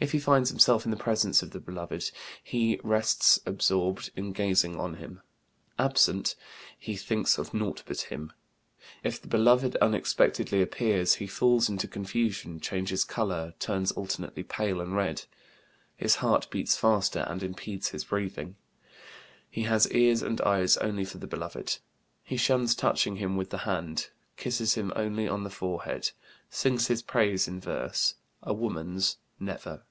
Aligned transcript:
If 0.00 0.12
he 0.12 0.20
finds 0.20 0.48
himself 0.50 0.84
in 0.84 0.92
the 0.92 0.96
presence 0.96 1.42
of 1.42 1.50
the 1.50 1.58
beloved, 1.58 2.12
he 2.40 2.78
rests 2.84 3.40
absorbed 3.44 4.12
in 4.14 4.30
gazing 4.30 4.78
on 4.78 4.94
him. 4.98 5.22
Absent, 5.76 6.36
he 6.78 6.94
thinks 6.94 7.36
of 7.36 7.52
nought 7.52 7.82
but 7.84 8.02
him. 8.02 8.32
If 9.02 9.20
the 9.20 9.26
beloved 9.26 9.74
unexpectedly 9.82 10.62
appears, 10.62 11.14
he 11.16 11.26
falls 11.26 11.68
into 11.68 11.88
confusion, 11.88 12.60
changes 12.60 13.02
color, 13.02 13.54
turns 13.58 13.90
alternately 13.90 14.44
pale 14.44 14.80
and 14.80 14.94
red. 14.94 15.24
His 15.96 16.16
heart 16.16 16.48
beats 16.48 16.76
faster 16.76 17.26
and 17.28 17.42
impedes 17.42 17.88
his 17.88 18.04
breathing. 18.04 18.54
He 19.50 19.62
has 19.62 19.90
ears 19.90 20.22
and 20.22 20.40
eyes 20.42 20.76
only 20.76 21.04
for 21.04 21.18
the 21.18 21.26
beloved. 21.26 21.78
He 22.22 22.36
shuns 22.36 22.76
touching 22.76 23.16
him 23.16 23.36
with 23.36 23.50
the 23.50 23.58
hand, 23.66 24.10
kisses 24.36 24.74
him 24.74 24.92
only 24.94 25.26
on 25.26 25.42
the 25.42 25.50
forehead, 25.50 26.12
sings 26.48 26.86
his 26.86 27.02
praise 27.02 27.48
in 27.48 27.60
verse, 27.60 28.14
a 28.44 28.54
woman's 28.54 29.16
never." 29.40 29.82